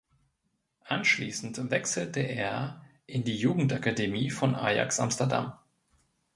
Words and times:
Anschließend 0.85 1.69
wechselte 1.69 2.21
er 2.21 2.81
in 3.05 3.23
die 3.23 3.35
Jugendakademie 3.37 4.31
von 4.31 4.55
Ajax 4.55 4.99
Amsterdam. 4.99 5.53